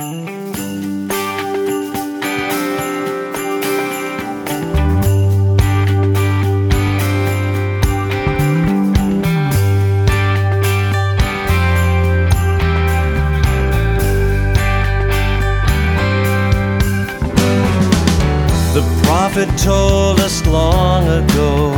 [0.00, 0.06] The
[19.02, 21.72] prophet told us long ago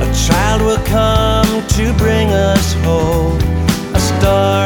[0.00, 3.42] a child will come to bring us hope.
[3.94, 4.57] A star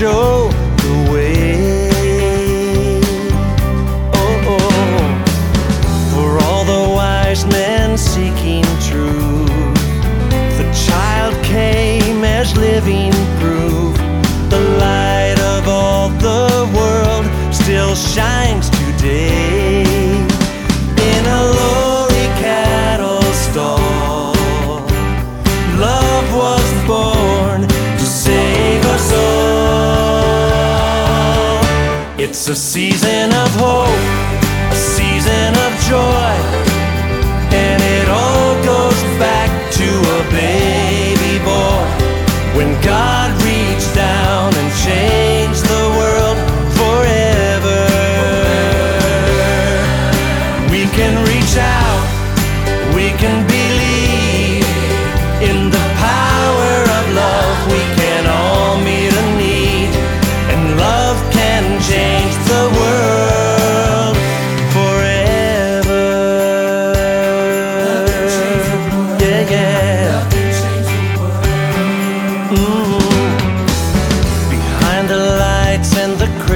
[0.00, 3.00] show the way.
[4.14, 5.10] Oh, oh, oh.
[6.10, 9.74] for all the wise men seeking truth,
[10.56, 13.94] the child came as living proof.
[14.48, 19.49] The light of all the world still shines today
[32.50, 34.19] a season of hope,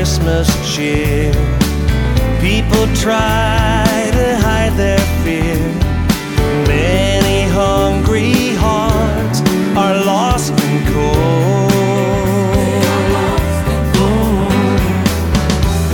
[0.05, 1.33] Christmas cheer,
[2.39, 5.57] people try to hide their fear.
[6.69, 9.41] Many hungry hearts
[9.75, 11.73] are lost and cold.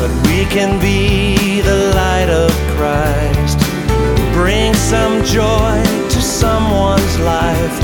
[0.01, 3.61] But we can be the light of Christ,
[4.33, 5.81] bring some joy
[6.15, 7.77] to someone's life,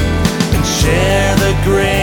[0.55, 1.96] and share the greatest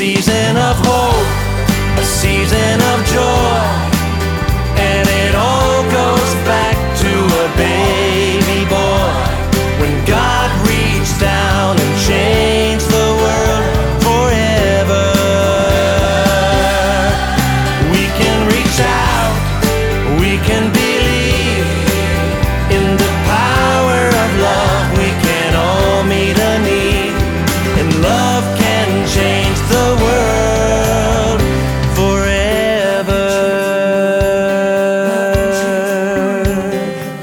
[0.00, 1.19] season of hope,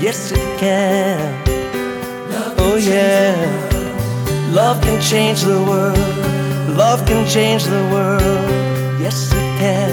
[0.07, 1.19] Yes, it can.
[2.63, 3.35] Oh, yeah.
[4.53, 5.99] Love can change the world.
[6.77, 8.47] Love can change the world.
[9.03, 9.91] Yes, it can.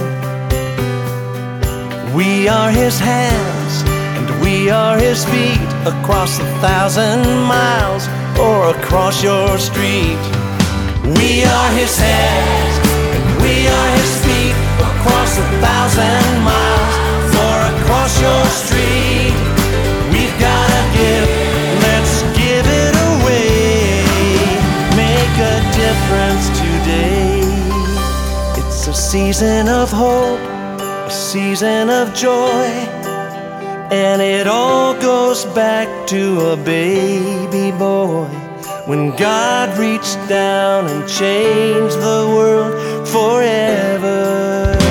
[2.15, 3.83] We are his hands
[4.17, 8.07] and we are his feet across a thousand miles
[8.39, 10.23] or across your street.
[11.19, 12.75] We are his hands
[13.19, 16.97] and we are his feet across a thousand miles
[17.35, 18.94] or across your street.
[28.94, 30.38] A season of hope,
[30.78, 32.69] a season of joy.
[33.91, 38.28] And it all goes back to a baby boy
[38.87, 44.84] when God reached down and changed the world forever.